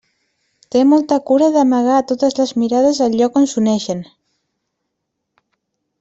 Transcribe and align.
Té 0.75 0.79
molta 0.93 1.17
cura 1.27 1.49
d'amagar 1.57 1.97
a 1.99 2.05
totes 2.13 2.37
les 2.41 2.53
mirades 2.61 3.01
el 3.09 3.17
lloc 3.21 3.37
on 3.41 3.45
s'uneixen. 3.55 4.05